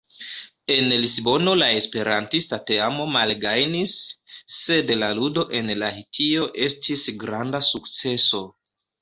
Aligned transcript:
En 0.75 0.87
Lisbono 1.01 1.51
la 1.59 1.67
esperantista 1.81 2.59
teamo 2.69 3.05
malgajnis, 3.17 3.93
sed 4.55 4.91
la 5.03 5.11
ludo 5.21 5.45
en 5.61 5.71
Lahtio 5.85 6.49
estis 6.71 7.07
granda 7.27 7.63
sukceso. 7.71 8.43